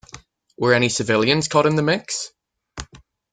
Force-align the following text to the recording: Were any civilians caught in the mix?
Were 0.57 0.73
any 0.73 0.89
civilians 0.89 1.47
caught 1.47 1.67
in 1.67 1.75
the 1.75 1.83
mix? 1.83 2.33